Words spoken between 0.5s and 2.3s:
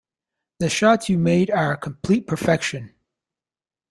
The shots you made are complete